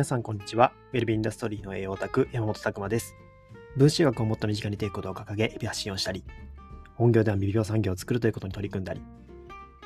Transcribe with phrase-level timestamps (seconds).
[0.00, 0.72] 皆さんこんにちは。
[0.94, 3.14] ウェルビーインダストリーの栄養オタク、山本拓馬です。
[3.76, 6.24] 分子学をもっと身近にていくことを掲げ、日々発信をしたり、
[6.94, 9.02] 本業では未病産業を作るということに取り組んだり、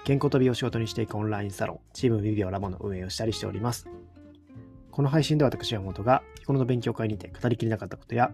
[0.04, 3.88] 健康と美を仕事にしていくオンラインサロン、チーム未病ラボの運営をしたりしております。
[4.92, 8.30] この配信では私、山本が、日頃の勉強会にて語りきれなかったことや、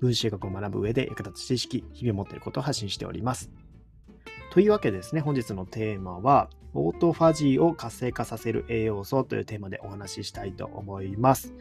[0.00, 3.52] 分子学を学ぶ上で役立つ知識、日々持っていることを発信しております。
[4.50, 11.54] というわけでですね、本日のテーマは、オートファジーを活性化させる栄養素というテーマでお話ししたいと思います。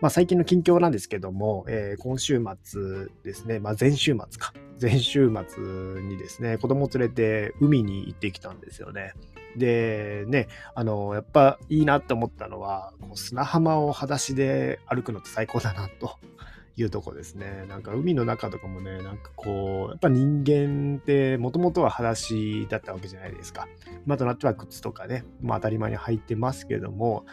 [0.00, 4.52] まあ、最近の近況なんですけども、えー今週末ですね、まあ、前週末か。
[4.80, 5.62] 前週末
[6.02, 9.12] にですね、子供を連れて海に行ってきたんですよね。
[9.56, 16.16] で、ね、あの、やっぱいいなって思ったのは、こう砂浜を裸足で歩くのって最高だなと。
[16.78, 17.64] いうとこですね。
[17.68, 23.68] なんか海の中とかもね、なんかこう、やっぱ人間ってもともとは裸足だったわけじゃないですか。
[24.06, 27.26] 今となっては靴とかね、まあ当たり前に履いてますけども、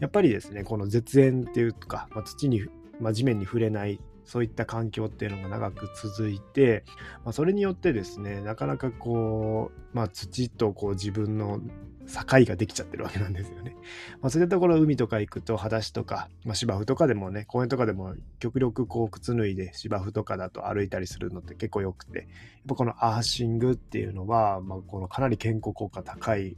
[0.00, 2.64] やっぱりですね、この絶縁っていうか、まあ、土に、
[3.00, 6.84] まあ、地面に触れない、そういった環境っていうのが長く続いて、
[7.24, 11.60] まあ、それによってですね、なかなかこう、まあ、土とこう自分の
[12.06, 13.76] 境ができちゃってるわけなんですよね。
[14.20, 22.26] まあ、そういったところ海とか行くと裸足とか、まあ、芝生とかでもね公園とかでも極力こう靴脱いで芝生とかだと歩いたりするのって結構よくてやっ
[22.68, 26.56] ぱこのアーシングっていうのは、まあ、このかなり健康効果高い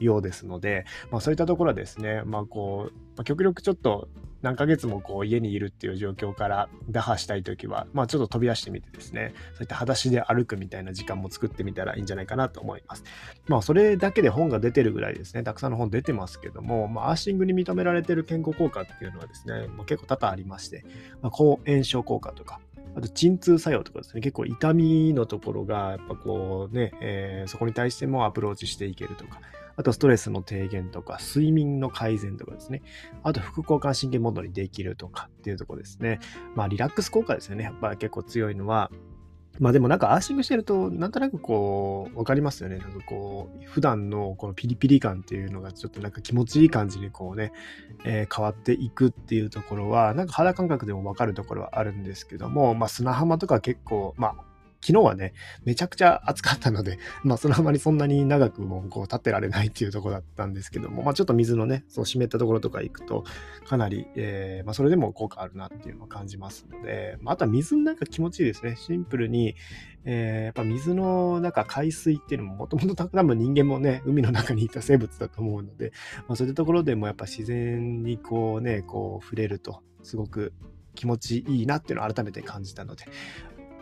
[0.00, 4.08] ようですので、まあ、そういったところはですね、まあこうまあ、極力ちょっと
[4.42, 13.04] 何ヶ月もこう家にいるっていう状況から打破したいときは、まあ、ちょっと飛び出してみてですね、そういった裸足で歩くみたいな時間も作ってみたらいいんじゃないかなと思います。
[13.46, 20.84] まあ、それだけで本が出てるぐらいですね、たくさんの本出てますけども、まあ、アーシングに認められてる健康効果っていうのはですね、まあ、結構多々ありまして、
[21.20, 22.58] まあ、抗炎症効果とか、
[22.96, 29.40] あと鎮痛作用とかですね、結構痛みのところが、やっぱこうね、えーそこに対してもアプローチしていけるとか、
[29.76, 32.82] あとストレスの低減とか、睡眠の改善とかですね、
[33.22, 36.20] あと副交感神経モードにできるとかっていうところですね。
[36.54, 38.90] まあリラックス効果ですよね、やっぱり結構強いのは、
[39.58, 42.78] まあでもなんかアーシングしてると、なんとなくこう、わかりますよね。
[42.78, 47.52] なんかこう、普段のこのピリピリ感っていうのがちょっとなんか気持ちいい感じにこうね、
[48.04, 54.51] えー変わっていくっていうところは、なんか肌感覚でもわかるところはあるんですけども、まあ砂浜とか結構、まあ
[54.84, 55.32] 昨日はね、
[55.64, 63.24] めちゃくちゃ暑かったので、 まあ砂浜にそんなに長くもこう立ってられないっていうとこだったんですけども、まあちょっと水のね、そう湿ったところとか行くと、
[63.64, 68.76] かなり、えーまあそれでも効果あるなっていうのを感じますので、まああとは水の中気持ちいいですね。
[68.76, 69.54] シンプルに、
[70.04, 75.92] えーやっぱ水の中、海水っていうのももともと多分人間もね、海の中にいた生物だと思うので、
[76.28, 80.52] まあ、そういったところでもやっぱ自然にこうね、こう触れると、すごく
[80.94, 83.04] 気持ちいいなっていうのを改めて感じたので、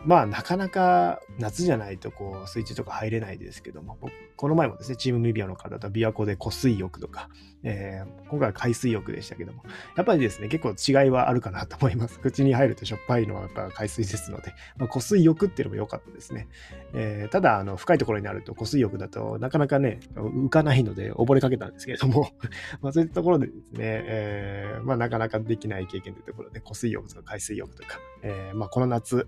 [0.05, 3.97] まあなかなか夏じゃないとこう水中とか入れないですけども、
[4.35, 7.29] この前もですね、チームミビアの方と琵琶湖で湖水浴とか、
[7.63, 9.61] えー今回は海水浴でしたけども、
[9.97, 10.69] やっぱりですね、結構
[11.03, 12.17] 違いはあるかなと思います。
[12.23, 16.47] 口に入るとしょっぱいのはやっぱ海水ですので、まあ、湖水浴っていうのも良かったですね。
[16.93, 22.29] えーただ、あの、深いところになると湖水浴だとなかなかね、浮かないので溺れかけたんですけれども、
[22.81, 29.27] まあそういったところでですね、えーまあなかなかできない経験というところで、湖水浴とか海水浴とか、えーまあこの夏、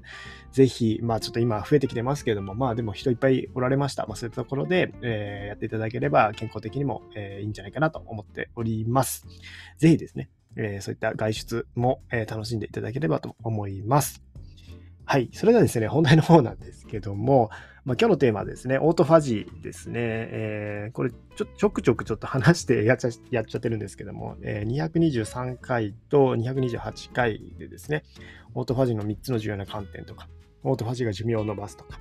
[0.53, 4.07] ぜひ、まあちょっと今増えてきてますけれども、まあでも人いっぱいおられました。
[4.07, 9.25] まあそういったところで、えーやっていただければ健康的にも、えーいいんじゃないかなと思ってております。
[9.78, 14.23] ぜひですね、えーそういった外出も、えー楽しんでいただければと思います。
[15.06, 15.29] はい。
[15.34, 17.50] それではですね、本題の方なんですけども、
[17.83, 20.00] まあ、今日のテーマはですね、オートファジーですね。
[20.00, 28.03] えーこれちょ、ちょくちょくちょっと話してやっちゃやっちゃってるんですけども、えー223回と228回でですね、
[28.53, 30.29] オートファジーの3つの重要な観点とか、
[30.63, 32.00] オートファジーが寿命を伸ばすとか、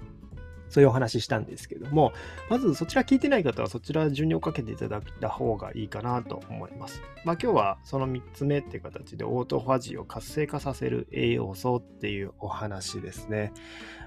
[0.73, 2.15] そういうお話ししたんですけども、
[2.49, 7.03] まずそちら聞いてない方はそちら順に追っかけていただいた方がいいかなと思います。
[7.27, 13.53] まあ今日はその3つ目っていう形でオートファジーを活性化させる栄養素っていうお話ですね。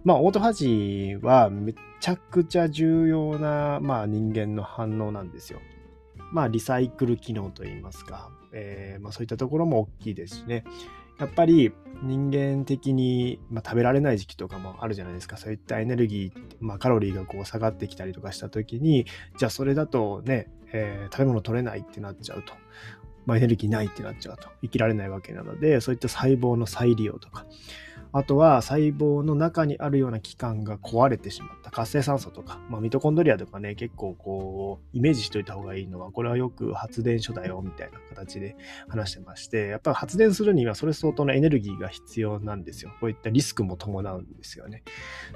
[0.03, 5.59] まあオートファジーはめちゃくちゃ重要な、まあ、人間の反応なんですよ。
[6.31, 10.63] まあリサイクル機能といいますか、えーまあ、そういったところも大きいですしね。
[11.19, 11.71] やっぱり
[12.01, 15.37] 人間的に、まあ、食べられない時期とかもあるじゃないですか。
[15.37, 19.05] そういったエネルギー、まあ、カロリーがこう下がってきたりとかした時に、
[19.37, 22.53] じゃあそれだとね、えー食べ物取れないってなっちゃうと。
[23.25, 24.49] まあ、エネルギーないってなっちゃうと。
[24.61, 27.45] 生きられないわけなので、そういった細胞の再利用とか、
[28.17, 38.55] あとは細胞の中にあるような器官が壊れてしまった活性酸素とか、まあ、ミトコンドリアとかね、結構こう、イメージしといた方がいいのは、これはよく発電所だよみたいな形で
[38.87, 42.91] 話してまして、やっぱり発電するにはそれ相当のエネルギーが必要なんですよ。
[43.01, 44.83] こういったリスクも伴うんですよね。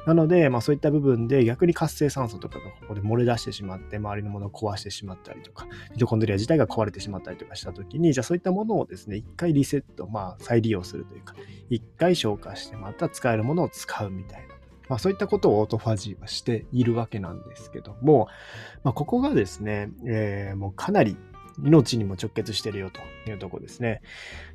[0.05, 11.35] なので、まあそういった部分で逆に活性酸素とかがここで漏れ出してしまって、周りのものを壊してしまったりとか、ミトコンドリア自体が壊れてしまったりとかしたときに、じゃあそういったものをですね、一回リセット、まあ再利用するというか、
[11.69, 14.55] 一回消化してまた使えるものを使うみたいな。
[14.89, 18.27] まあ、そういったことをオートファジーはしているわけなんですけども、
[18.83, 21.15] まあ、ここがですね、えー、もうかなり
[21.63, 24.01] 命にも直結してるよというとこですね。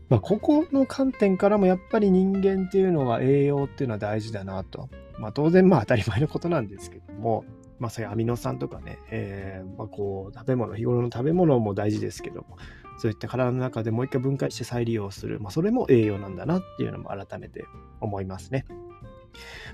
[0.09, 4.89] まあ、ここの観点からもやっぱり人間っていうのは栄養っていうのは大事だなと。
[5.19, 7.45] まあ、当然まあ当たり前のことなんですけども、
[7.79, 12.57] まあそういうアミノ酸とかね、えー、まあこう食べ物、日頃の食べ物も大事ですけども、
[12.99, 17.65] そういった体の中でもう一回分解して再利用する、まあそれも栄養なんだなっていうのも改めて
[18.01, 18.65] 思いますね。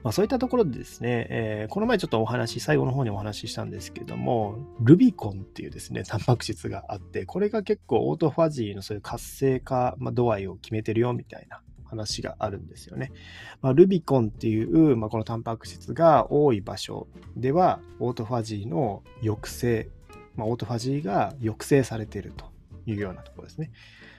[0.02, 13.12] まあ、そういったところでですね、えー、この前ちょっとお話、最後の方にお話ししたんですけども、ルビコンっていうですね、タンパク質があって、これが結構オートファジーのそういう活性化、まあ、度合いを決めてるよみたいな話があるんですよね。
[13.60, 19.88] まあ、ルビコンっていう、まあ、このタンパク質が多い場所では、オートファジーの抑制、
[20.36, 22.49] まあ、オートファジーが抑制されていると
[22.90, 23.70] いうようなところですね。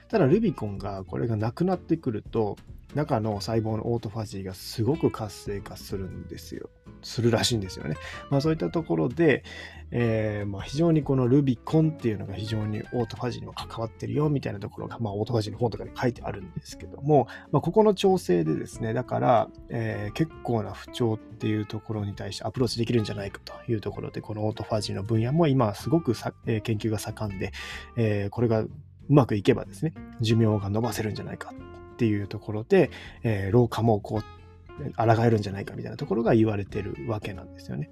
[0.08, 2.56] ただ、ルビコンがこれがなくなってくると、
[2.94, 6.70] 中の細胞のオートファジーがすごく活性化するんですよ。
[7.02, 7.96] するらしいんですよね。
[8.30, 9.42] まあそういったところで、
[9.90, 27.52] えー、まあ非常にこのルビコンっていうのが非常にオートファジーにも関わってるよみたいなところが、まあオートファジーの本とかに書いてあるんですけども、まあここの調整でですね、だから、えー、結構な不調っていうところに対してアプローチできるんじゃないかというところで、このオートファジーの分野も今すごくさ、えー、研究が盛んで、
[27.96, 28.70] えー、これがう
[29.08, 31.52] まくいけばですね、寿命が伸ばせるんじゃないか
[31.92, 32.90] っていうところで、
[33.22, 37.90] えー、老化もこう、抗えるんじゃないかみたいなところが言われてるわけなんですよね。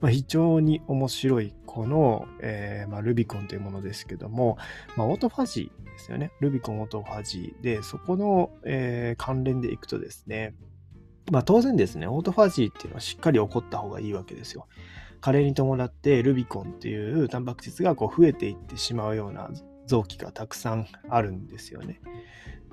[0.00, 4.56] まあ、非常に面白いこの、えーまあ、ルビコンというものですけども、
[4.96, 6.32] まあ、オートファジーですよね。
[6.40, 10.54] ルビコンオートファジーで、そこの、えー、関連でいくとですね、
[11.30, 14.66] まあ、当然ですね、オートファジーっていうのはしっかり起こった方がいいわけですよ。
[15.20, 19.50] 加齢に伴ってルビコンっていうタンパク質がこう増えていってしまうような
[19.86, 22.00] 臓器がたくさんあるんですよね。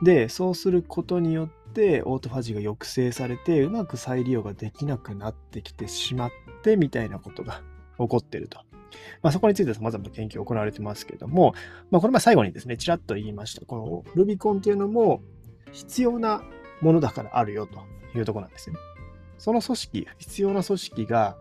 [0.01, 6.31] で、そうすることによって、オートファジーが抑制されて、うまく再利用ができなくなってきてしまっ
[6.63, 7.61] て、みたいなことが
[7.97, 8.59] 起こってると。
[9.21, 11.53] まあ、そこについて様々な研究が行われてますけれども、
[11.91, 13.65] まあ、この前最後にですね、ちらっと言いました。
[13.65, 15.21] このルビコンっていうのも
[15.71, 16.43] 必要な
[16.81, 17.79] ものだからあるよと
[18.17, 18.79] いうところなんですよね。
[19.37, 21.37] その組織、必要な組織が、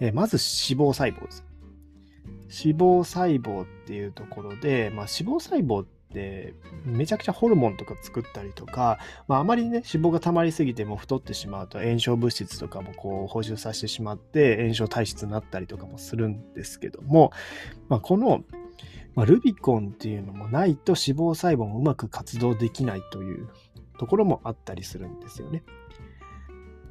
[0.00, 1.44] えまず脂肪細胞です。
[2.64, 6.54] 脂肪細胞っていうところで、まあ、脂肪細胞ってで、
[6.84, 8.98] めちゃくちゃホルモンとか作ったりとか、
[9.28, 17.32] まあ、あまりね、脂肪が溜まりすぎても太ってしまうと炎症物質とかもこう補充させてしまって炎症体質になったりとかもするんですけども、
[17.88, 18.44] まあ、この、
[19.14, 23.48] まあ、ルビコンっていうのもないと脂肪細胞もうまく活動できないという
[23.98, 25.62] ところもあったりするんですよね。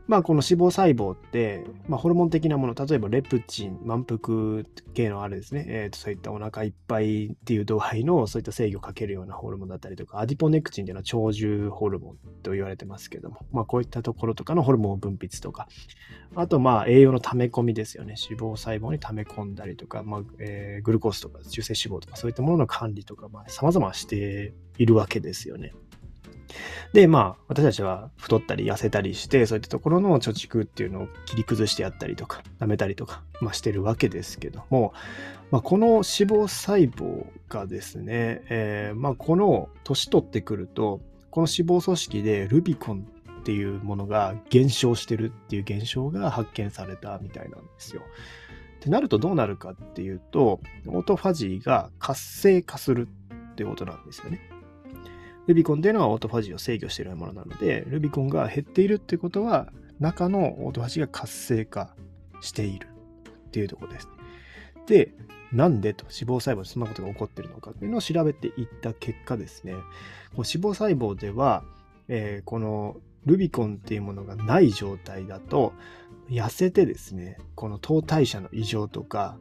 [0.09, 4.63] まあ、この脂肪細胞って、まあ、ホルモン的なもの、例えばレプチン、満腹
[4.95, 15.67] 系のあれですね、えー、とそういったお腹いっぱいっていう度合いのそういった制御をかけるようなホルモンだったりとか、アディポネクチンっていうのは長寿ホルモンと言われてますけども、まあ、こういったところとかのホルモン分泌とか、
[16.33, 18.15] あと、まあ、栄養の溜め込みですよね。
[18.17, 25.71] 脂肪細胞に溜め込んだりとか、まあえー、グルコースとか中性脂肪とか、そういったものの管理とか、まあ、様々しているわけですよね。
[26.93, 34.93] で、まあ、私たちは太ったり痩せたりして、そういったところの貯蓄っていうのを切り崩してやったりとか、舐めたりとか、まあ、してるわけですけども、
[35.51, 41.01] まあ、この脂肪細胞がですね、えー、まあ、この年取ってくると、
[41.31, 43.05] この脂肪組織でルビコン
[43.39, 48.01] っていうものが減少してるっていう現象が発見されたみたいなんですよ。
[48.77, 53.07] ってなるとどうなるかっていうと、オートファジーが活性化する
[53.51, 54.39] ってことなんですよね。
[55.49, 61.95] ルビコンっていうのはオートファジーを制御しているものなので、ルビコンが減っているってことは、中のオートファジーが活性化
[62.39, 62.87] している
[63.47, 64.07] っていうところです。
[64.85, 65.11] で、
[65.51, 69.81] なんでと脂肪細胞でそんなことが起こってるのかというのを調べていった結果ですね、こう
[70.35, 71.63] 脂肪細胞では、
[72.09, 75.73] えー、このルビコンっていうものがない状態だと、
[76.29, 79.39] 痩せてですね、この糖代謝の異常とか、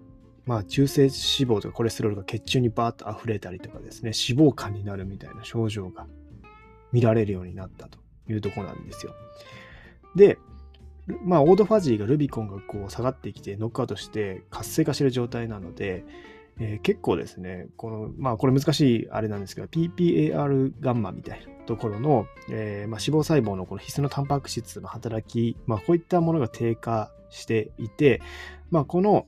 [0.48, 6.06] まあ、中性脂肪とかコレステロールが血中にバーッと溢れたりとかですね、脂肪肝になるみたいな症状が
[6.90, 7.98] 見られるようになったと
[8.30, 9.12] いうとこなんですよ。
[10.16, 10.38] で、
[11.22, 16.06] まあ、オードファジーがルビコンがこう下がってきてノックアウトして活性化してる状態なので、
[16.58, 28.22] えー、結構ですね、この、まあこれ難しいあれなんですけど、PPAR ガンマみたいなところの、えー、まあ、脂肪細胞のこの必須のタンパク質の働き、まあこういったものが低下していて、
[28.70, 29.26] まあこの、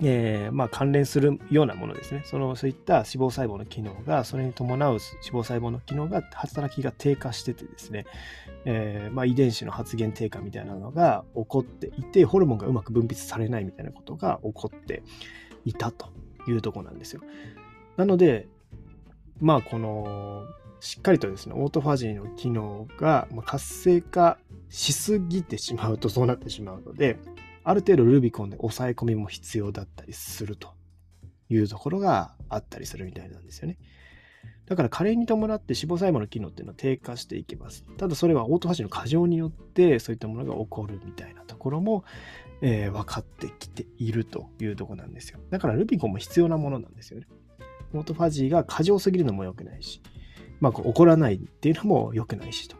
[0.00, 2.22] えー、まあ、関連するようなものですね。
[2.24, 8.04] そのそういった脂肪細胞の機能が、それに伴う脂肪細胞の機能が、働きが低下しててですね、
[8.64, 15.02] えー、まあ、遺伝子の発現低下みたいなのが起こっていて、ホルモンがうまく分泌されないみたいなことが起こって
[15.64, 16.08] いたと
[16.48, 17.22] いうとこなんですよ。
[17.96, 18.48] なので、
[19.40, 20.42] まあ、この、
[20.80, 27.18] しっかりとですね、オートファジーの機能が活性化しすぎてしまうとそうなってしまうので、
[27.64, 30.74] ある程度ルビコンで抑え込みも必要だったりすると
[31.48, 33.78] いうところがあったりするみたいなんですよね。
[34.66, 37.84] だから加齢に伴って脂肪細胞の機能っていうのは低下していきます。
[37.98, 42.04] ただそれはオートファジーの過剰によってそういったものが起こるみたいなところも、
[42.62, 45.40] えー、分かってきているというところなんですよ。
[45.50, 47.26] だからルビコンも必要なものなんですよね。
[47.92, 50.02] オートファジーが過剰すぎるのも良くないし、
[50.60, 52.76] まあ、こう起こらないっていうのも良くないしと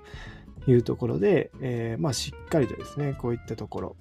[0.71, 3.97] いうところで、えー、まあしっかりとですね、こういったところ、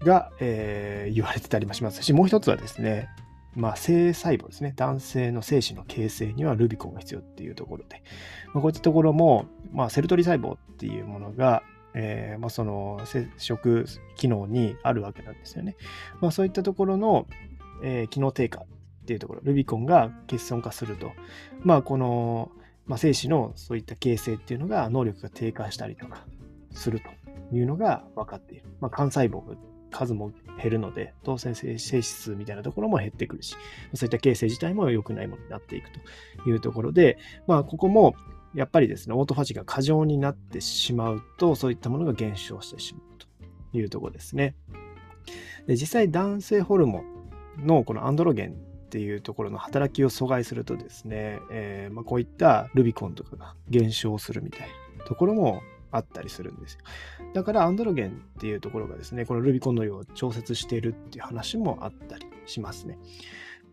[0.00, 3.08] が、えー、言われてたりもしますし、もう一つはですね、
[3.54, 4.72] まあ、性細胞ですね。
[4.76, 8.02] 男性の精子の形成にはルビコンが必要っていうところで、
[8.54, 11.62] まあ、こういったところも、まあ、セルトリ細胞っていうものが、
[11.94, 13.86] えーまあ、その接触
[14.16, 15.76] 機能にあるわけなんですよね。
[16.20, 17.26] まあ、そういったところの、
[17.82, 18.64] えー、機能低下っ
[19.06, 21.12] ていうところ、ルビコンが欠損化すると、
[21.60, 22.52] まあ、この、
[22.86, 26.26] まあ、精子のそういった形成っていうのが能力が低下したりとか
[26.70, 28.66] するというのが分かっている。
[28.80, 29.42] まあ、幹細胞
[29.90, 33.56] 数も減るので、当然性質みたいなところも減ってくるし、
[33.94, 35.90] そういった形成自体も良くないものになっていく
[36.44, 38.14] というところで、まあ、ここも
[38.54, 43.26] やっぱりですね、オートファジーが過剰になってしまうと、そういったものが減少してしまうと
[43.76, 44.54] いうところですね。
[45.66, 47.04] で実際、男性ホルモ
[47.58, 48.54] ンのこのアンドロゲンっ
[48.88, 54.68] ていうところの働きを阻害するとですね、えー、まあ、こういったルビコンとかが減少するみたい
[54.98, 56.80] なところもあったりするんですよ。
[57.34, 62.98] だからアンドロゲンっていうところがですね、このルビコンの量を調節しているっていう話もあったりしますね。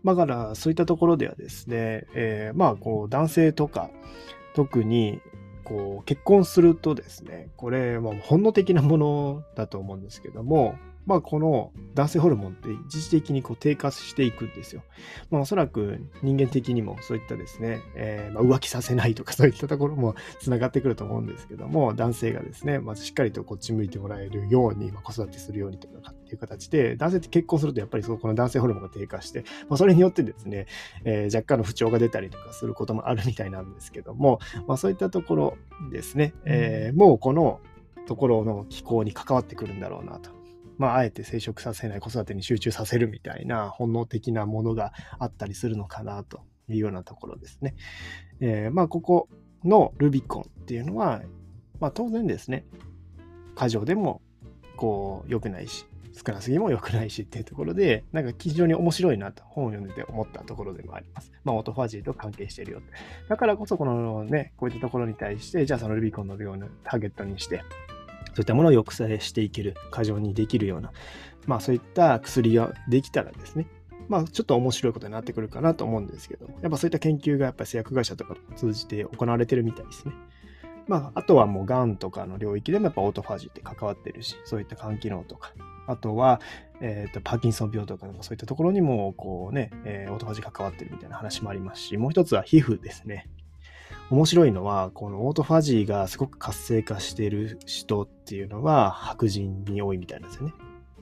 [0.03, 3.89] だからそういったところではですね、えー、まあこう男性とか
[4.53, 5.19] 特に
[5.63, 14.83] こう結婚するとですね、これは本能的なものだと思うんですけども、まあ、この男性ホルモンって一時的にこう低下していくんですよ。
[15.29, 30.65] まあ、おそらく人間的にもそういったですね、えー、まあ、浮気させないとかそういったところもつながってくると思うんですけども、男性がですね、まずしっかりとこっち向いてもらえるように、まあ、子育てするようにとかっていう形で、男性って結婚するとやっぱりそこの男性ホルモンが低下して、まあ、それによってですね、
[31.03, 35.57] えー、若干の不調が出たりとかすることもあるみたいなんですけども、まあ、そういったところ
[35.91, 37.59] ですね、えー、もうこの
[38.05, 40.29] ところの気候に関わってくるんだろうなと。
[40.77, 47.75] まあ、あえて生殖させない子育てに集中させるみたいな本能的なものがあったりするのかなというようなところですね。
[48.39, 49.29] えー、まあ、ここ
[49.63, 51.22] のルビコンっていうのは、
[51.79, 52.65] まあ、当然ですね、
[53.55, 54.22] 過剰でも
[54.75, 61.32] こう良くないし、少なすぎも良くないしっていうところで、なんか非常に面白いなと本を読んでて思ったところでもあります。
[61.44, 62.82] まあ、オートファジーと関係してるよ。
[63.27, 67.63] だからこそ、このね、こういったところに対して、じゃあそのルビコンの量のターゲットにして、
[68.35, 70.91] そういったものを抑制していける、過剰にできるような、
[71.47, 73.67] まあそういった薬ができたらですね、
[74.09, 80.13] まあちょっと面白いことになってくるかなと思うんですけど、やっぱそういった研究がやっぱり製薬会社とかを通じて行われてるみたいですね。
[80.87, 85.53] まああとはもうがんとかの領域でもやっぱオートファジーって関わってるし、そういった肝機能とか、
[85.87, 86.41] あとは、
[86.81, 93.29] えーと、パーキンソン病とかそういったところにもこうね、えー、オートファジー関わってるみたいな話もありますし、もう一つは皮膚ですね。
[94.12, 100.53] 面白いのは、このオートファジーがすごく活性化している人っていうのは白人に多いみたいなんですよね。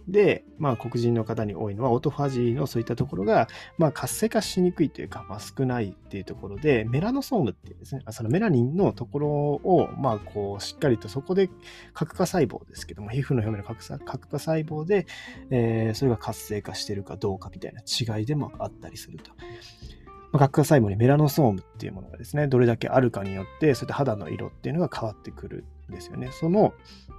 [0.07, 11.49] で、まあ黒人の方に多いのはオートファジーのそういったところが、まあ活性化しにくいというか、まあ少ないっていうところで、メラノソームっていうですね、そのメラニンのところを、まあこうしっかりとそこで
[11.93, 15.07] 核化細胞ですけども、皮膚の表面の核化細胞で、
[15.51, 19.31] えー、それが活性化しているかどうかみたいな違いでもあったりすると。
[20.33, 26.31] まあ、核化細胞にメラノソームっていうものがですね、どれだけあるかによって、そういった肌の色っていうのが変わってくるんですよね。
[26.31, 26.73] その、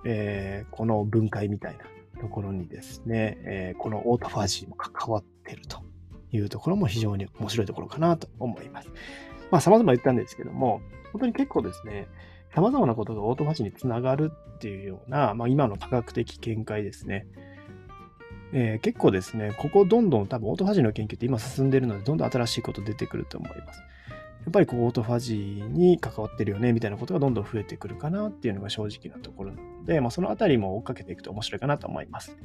[0.04, 1.84] えー、この分解みたいな
[2.20, 5.78] ところにですね、えー、このオートファジーも関わってると
[6.32, 8.88] いうところも非常に面白いところかなと思います。
[9.52, 10.80] まあ、様々言ったんですけども、
[11.12, 12.08] 本当に結構ですね、
[12.52, 17.28] 様々なことがオートファジーにつながるっていうような、まあ、今の科学的見解ですね。
[18.56, 23.80] えー、結構ですね、ここどんどん多分オートファジーの研究って今進んでるので、どんどん新しいこと出てくると思います。
[23.80, 32.36] やっぱりこうオートファジーに関わってるよねみたいなことがどんどん増えてくるかなっていうのが正直なところなので、まあ、そのあたりも追っかけていくと面白いかなと思います。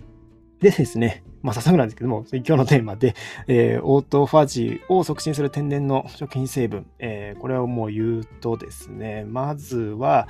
[0.61, 3.15] でですね、まあ早速なんですけども、今日のテーマで、
[3.47, 10.27] えー、オートファジーを促進する天然の食品成分、えー、これをもう言うとですね、まずは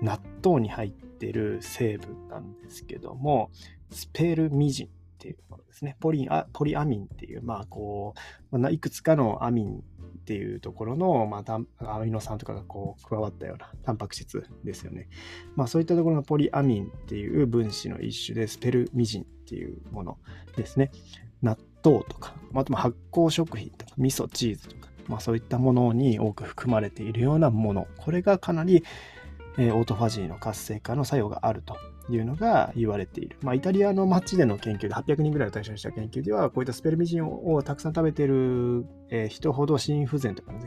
[0.00, 3.50] 納豆に入ってる成分なんですけども、
[3.90, 5.96] スペルミジンっていうものですね。
[5.98, 8.14] ポリアポリアミンっていう、まあこ
[8.52, 9.80] うま、いくつかのアミンっ
[10.26, 15.08] ていうところの、まあ、アミノ酸とかがこう加わったようなタンパク質ですよね。
[15.54, 20.18] まあそういったところのポリアミンっていう分子の一種でスペルミジンっていうもの
[20.56, 20.90] ですね。
[21.42, 27.86] 納豆とか、あと発酵食品とか、味噌、チーズとか、まあそういったものに多く含まれているようなもの。
[27.96, 28.84] これがかなり、
[29.58, 31.76] えー、オートファジーの活性化の作用があると
[32.10, 33.36] いうのが言われている。
[33.42, 38.86] まあ、イタリアの街での研究で、800人ぐらいを対象にした研究では、こういったスペルミジンをたくさん食べている
[39.28, 40.60] 人ほど心不全とか、ね、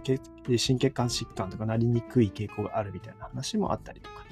[0.57, 4.25] 心血管疾患とかなりにくい傾向があるみたいな話もあったりとか、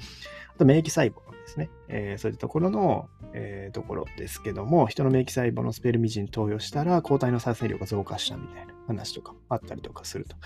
[0.54, 10.36] あと免疫細胞ですね、えー、そういったところの、えー、ところですけども、人の免疫細胞のスペルミジン投与したら、抗体の再生量が増加したみたいな話とかあったりとかすると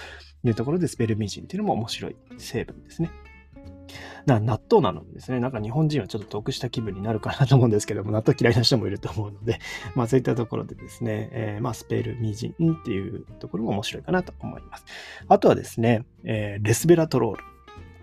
[0.45, 3.11] いうところで、スペルミジンっていうのも面白い成分ですね。
[4.27, 9.59] な納豆なのですね、なんか日本人はちょっと得した気分になるかなと思うんですけども、納豆嫌いな人もいると思うので、
[9.95, 14.85] まあそういったところでですね、えー、まあスペルミジンっていうところも面白いかなと思います。
[15.29, 17.45] あとはですね、えー、レスベラトロール。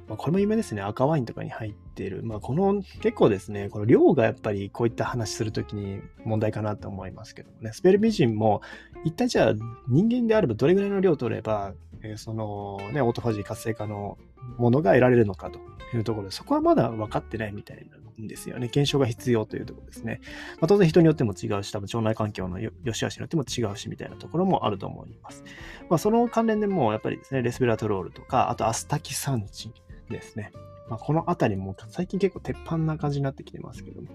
[0.10, 0.81] まあ、これも有名ですね。
[0.81, 2.24] 赤ワインとかに入っている。
[2.24, 7.72] まあ、この結構ですね、この量がやっぱりこういった話するときに問題かなと思いますけどもね。
[7.74, 8.62] スペルミジンも
[9.05, 9.53] 一体じゃあ
[9.88, 14.17] 人間であればどれぐらいの量を取れば、えー、そのね、オートファジー活性化の
[14.58, 15.60] ものが得られるのかと
[15.93, 18.69] いうところで、そこはまだ分かってないみたいなんですよね。
[18.69, 20.22] 検証が必要というところですね。
[20.60, 25.43] まあ、当然人によっても違うし、多分腸内環境の良し悪しによっても違うしみたいなところもあると思います。
[25.89, 29.74] まあ、その関連でもやっぱりですね、レスベラトロールとか、あとアスタキサンチン
[30.12, 30.51] ですね。
[30.89, 34.10] まあ、このあたりも最近結構鉄板な感じになってきてますけども、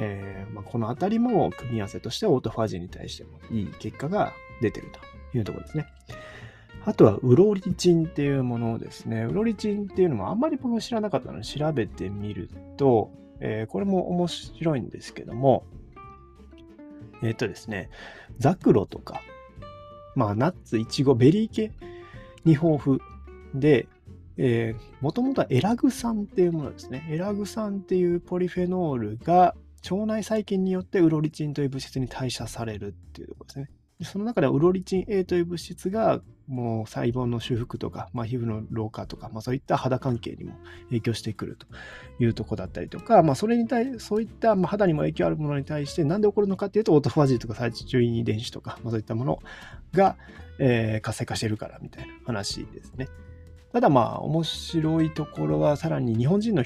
[0.00, 4.88] えー、まあ、このあたりも組み合わせとしてオートファジーに対してもいい結果が出てる
[5.32, 5.86] というところですね。
[6.84, 9.24] あとは、ウロリチンっていうものですね。
[9.24, 15.64] ウロリチンっていうのもあんまり僕も知らなかったので調べてみると、えー、これも面白いんですけども、
[17.22, 17.90] えっ、ー、とですね、
[18.38, 19.20] ザクロとか、
[20.14, 21.72] まあ、ナッツ、イチゴ、ベリー系
[22.44, 23.00] に豊富
[23.54, 23.88] で、
[25.00, 27.06] もともとはエラグ酸っていうものですね。
[27.10, 29.56] エラグ酸っていうポリフェノールが
[29.90, 33.70] 腸内細菌によってウロリチンという物質に代謝されるっていうところですね。
[34.02, 40.54] その中ではウロリチン A という物質がもう細胞の修復とか、まあ、皮膚の老化とか、まあ、そういった肌関係にも
[40.88, 41.66] 影響してくると
[42.18, 49.40] いうとこだったりとか、まあ、それに対そういったま肌にも影響あるものに対して何で起こるのかっていうとオートファジーとか最中遺伝子とか、まあ、そういったもの
[49.92, 50.16] が、
[50.58, 53.08] えー、活性化してるからみたいな話ですね。
[53.72, 56.62] ただまあ面白いところはさらに日本人の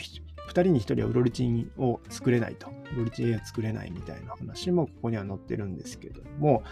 [0.48, 2.68] 2人に1人はウロリチンを作れないと。
[2.94, 6.62] ウロリチン A は作れないみたいな話もここには載ってるんですけども、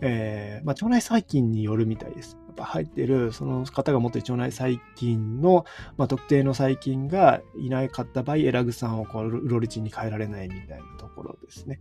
[0.00, 2.36] えー、まあ、腸内細菌によるみたいです。
[2.46, 5.64] やっぱ入ってる、その方が持っている腸内細菌の、
[5.96, 11.80] まあ、特定の細菌がいなかった場合、エラグ酸をこうウロリチンに変えられないみたいなところですね。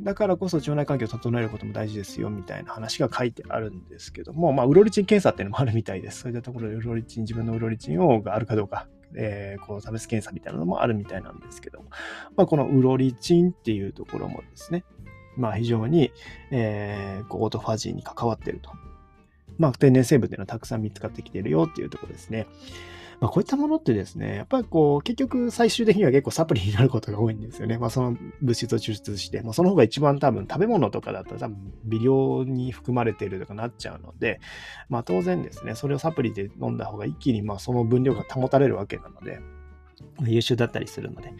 [0.00, 6.20] だからこそ腸内環境を整えることも大事ですよみたいな話が書いてあるんですけども、まあ、ウロリチン検査っていうのもあるみたいです。
[6.20, 11.90] そういったところでウロリチン、自分のウロリチンをがあるかどうかえー、こう、差別検査みたいなのもあるみたいなんですけども、
[12.36, 14.84] まあ、このウロリチンっていうところもですね、
[15.36, 16.12] まあ、非常に、
[16.50, 18.70] えー、オートファジーに関わっていると。
[19.58, 22.46] まあ、天然成分っていうのはたくさん見つかってきているよっていうところですね。
[23.22, 27.78] まあ、こういったものってですね、やっぱりこう、結局最終的には結構サプリになることが多いんですよね。
[27.78, 34.40] まあ、その物質を抽出して、まあ、その方が一番多分食べ物とかだったら多分微量に含まれてるとかなっちゃうので、
[34.88, 39.38] まあ、当然ですね、それをサプリで飲んだ方が一気にまあその分量が保たれるわけなので、
[40.20, 41.32] 優秀だったりするので、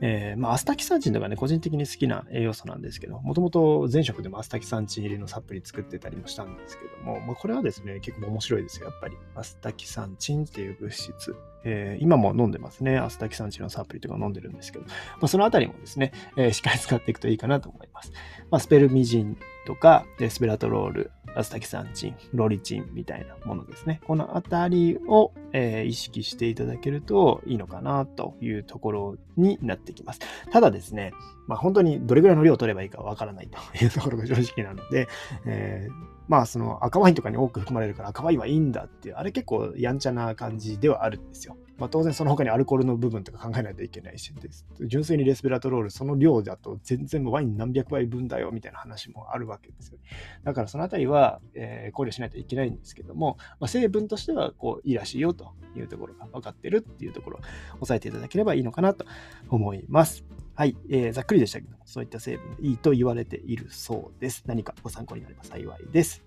[0.00, 9.16] えー、まあ、アスタキサンチンとかね、個人的に好きな栄養素なんですけど、もともと前職でもアスタキサンチン入りのサプリ作ってたりもしたんですけども、まあ、これはですね、結構面白いですよ、やっぱり。
[9.34, 11.34] アスタキサンチンっていう物質。
[11.64, 12.98] えー、今も飲んでますね。
[12.98, 14.90] アスタキサンチンのサプリとか飲んでるんですけど、ま
[15.22, 18.12] あ、そのあたりもですね、えー、しっかり使っていくといいかなと思います。
[18.50, 24.00] まあ、スペルミジンとか、スペラトロール、アスタキサンチン、ロリチンみたいなものですね。
[24.06, 30.20] このあたりを、えー、意識していただけるといいのかなというところになってきます。
[30.50, 31.12] ただですね、
[31.46, 35.08] まあ、本当にどれぐらいの量を取ればいいかわからないというところが正直なので、
[35.44, 41.56] えーまあその赤ワインとかに多く含まれるから赤ワインはいいんだっていう、あれ結構やんちゃな感じではあるんですよ。
[41.78, 44.66] まあ当然その他にアルコールの部分とか考えないといけないしです。
[44.80, 49.98] 純粋にレスペラトロール、その量だと全然ワイン何百倍分だよみたいな話もあるわけですよ。
[49.98, 50.04] ね
[50.44, 57.40] だからそのあたりは、えー、考慮しないといけないんですけども、まあ、成分としてはこういいらしいよというところが分かってるっていうところを
[57.82, 59.04] 押さえていただければいいのかなと
[59.48, 60.24] 思います。
[60.54, 64.44] はい、えー、ざっくりでしたけども、そういった成分でいいと言われているそうです。
[64.46, 66.24] 何かご参考になれば幸いです。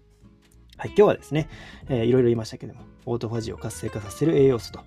[0.78, 1.50] はい、今日はですね、
[1.90, 4.82] えー、いろいろ言いましたけども、オートファジーを活性化させる栄養素と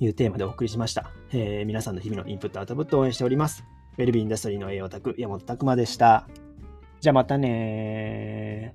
[0.00, 1.10] いうテーマでお送りしました。
[1.32, 3.64] えー、皆さんの日々のインプットアウトプットを応援しております。
[3.96, 6.28] ウェルビーインダストリーの栄養卓、山本拓馬でした。
[7.00, 8.74] じゃあまたね